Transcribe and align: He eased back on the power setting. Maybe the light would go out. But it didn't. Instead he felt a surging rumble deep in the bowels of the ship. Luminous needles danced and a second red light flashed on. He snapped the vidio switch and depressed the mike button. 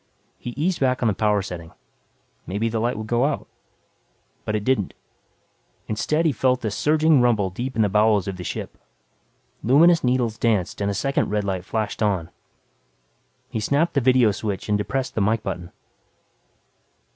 He 0.39 0.49
eased 0.57 0.79
back 0.79 1.03
on 1.03 1.07
the 1.07 1.13
power 1.13 1.43
setting. 1.43 1.73
Maybe 2.47 2.69
the 2.69 2.79
light 2.79 2.97
would 2.97 3.05
go 3.05 3.25
out. 3.25 3.47
But 4.45 4.55
it 4.55 4.63
didn't. 4.63 4.95
Instead 5.87 6.25
he 6.25 6.31
felt 6.31 6.65
a 6.65 6.71
surging 6.71 7.21
rumble 7.21 7.51
deep 7.51 7.75
in 7.75 7.83
the 7.83 7.87
bowels 7.87 8.27
of 8.27 8.37
the 8.37 8.43
ship. 8.43 8.79
Luminous 9.63 10.03
needles 10.03 10.39
danced 10.39 10.81
and 10.81 10.89
a 10.89 10.95
second 10.95 11.29
red 11.29 11.43
light 11.43 11.63
flashed 11.65 12.01
on. 12.01 12.31
He 13.51 13.59
snapped 13.59 13.93
the 13.93 14.01
vidio 14.01 14.31
switch 14.31 14.67
and 14.69 14.75
depressed 14.75 15.13
the 15.13 15.21
mike 15.21 15.43
button. 15.43 15.71